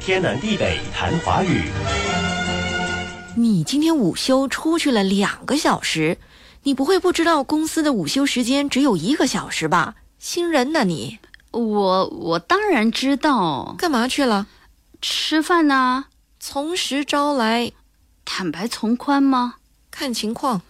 [0.00, 1.64] 天南地北谈华语。
[3.36, 6.16] 你今天午休出去了两个小时，
[6.62, 9.96] 你不会不知道公司的午休时间只有一个小时吧？
[10.18, 11.18] 新人呢你？
[11.50, 14.46] 我我当然知道，干嘛去了？
[15.02, 16.06] 吃饭呢？
[16.38, 17.72] 从实招来，
[18.24, 19.56] 坦白从宽吗？
[19.90, 20.62] 看情况。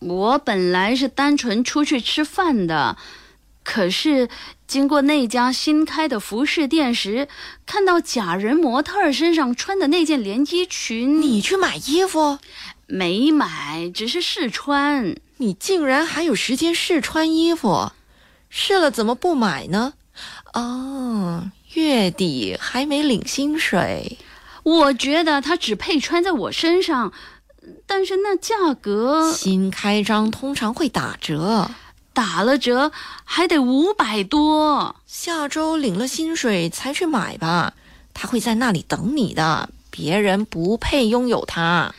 [0.00, 2.96] 我本来是单纯出去吃饭的，
[3.70, 4.30] 可是
[4.66, 7.28] 经过那家新开的服饰店时，
[7.66, 12.38] 看到假人模特身上穿的那件连衣裙，你去买衣服？
[12.86, 15.14] 没买，只是试穿。
[15.36, 17.92] 你竟然还有时间试穿衣服？
[18.48, 19.92] 试了怎么不买呢？
[20.54, 24.16] 哦，月底还没领薪水。
[24.62, 27.12] 我觉得它只配穿在我身上。
[27.86, 31.70] 但是那价格，新开张通常会打折，
[32.12, 32.92] 打了折
[33.24, 34.96] 还得五百多。
[35.06, 37.74] 下周领了薪水才去买吧，
[38.12, 39.70] 他会在那里等你的。
[39.90, 41.94] 别人不配拥有它。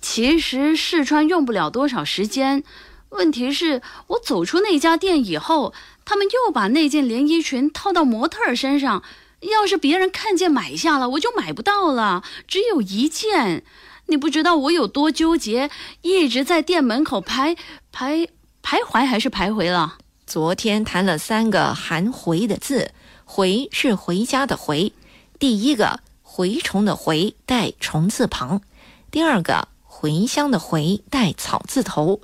[0.00, 2.64] 其实试穿用不了多少时间，
[3.10, 5.72] 问题是我走出那家店以后，
[6.04, 9.02] 他们又把那件连衣裙套到模特身上。
[9.40, 13.64] 要是别人看见买下了，我就买不到了，只有一件。
[14.06, 15.70] 你不知道我有多纠结，
[16.02, 17.56] 一直在店门口徘
[17.92, 18.28] 徘
[18.62, 19.98] 徘徊，还是徘徊了？
[20.26, 22.92] 昨天谈了三个含“回”的字
[23.26, 24.92] ，“回”是回家的“回”，
[25.38, 28.62] 第一个“蛔虫”的“蛔”带虫字旁，
[29.10, 32.20] 第二个“茴香”的“茴”带草字头，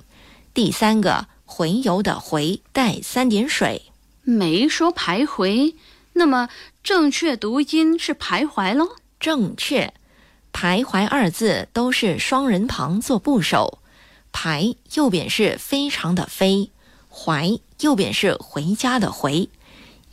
[0.53, 3.83] 第三个“回游”的“回”带三点水。
[4.23, 5.75] 没说徘徊，
[6.13, 6.49] 那么
[6.83, 8.95] 正确读音是徘徊喽？
[9.19, 9.93] 正确。
[10.51, 13.79] 徘徊二字都是双人旁做部首，
[14.31, 16.69] 徘右边是非常的非，
[17.09, 19.49] 怀右边是回家的回，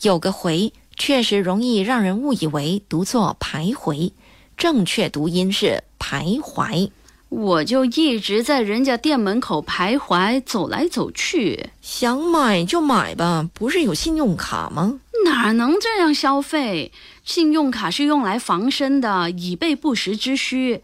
[0.03, 4.12] 有个回确实容易让人误以为读作徘徊，
[4.56, 6.91] 正确读音是徘徊。
[7.28, 15.00] 我就一直在人家店门口徘徊，走来走去，想买就买吧，不是有信用卡吗？
[15.25, 16.93] 哪能这样消费？
[17.25, 20.82] 信用卡是用来防身的，以备不时之需。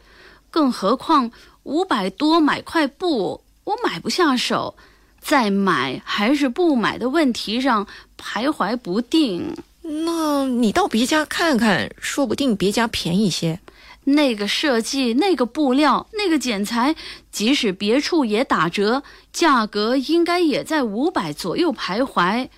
[0.50, 1.30] 更何况
[1.64, 4.74] 五百多买块布，我买不下手，
[5.20, 7.86] 在买还是不买的问题上
[8.18, 9.56] 徘徊不定。
[9.82, 13.60] 那你到别家看看，说不定别家便宜些。
[14.04, 16.96] 那个设计、那个布料、那个剪裁，
[17.30, 22.48] 即使别处也打折，价格应该也在五百左右徘徊。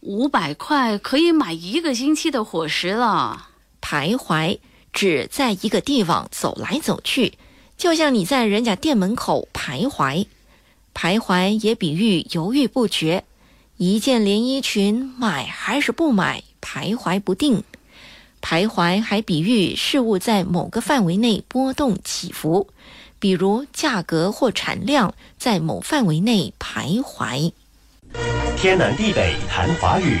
[0.00, 3.48] 五百块可以买一个星期的伙食了。
[3.82, 4.58] 徘徊
[4.94, 7.34] 指在一个地方走来走去，
[7.76, 10.26] 就像你在人家店门口徘徊。
[10.94, 13.24] 徘徊也比喻犹豫不决，
[13.76, 17.64] 一件连衣裙买还是不买，徘徊不定。
[18.40, 22.68] 徘徊还比喻事物在某个范围内波动起伏，
[23.18, 27.52] 比如价格或产量在某范围内徘徊。
[28.56, 30.20] 天南地北谈华语。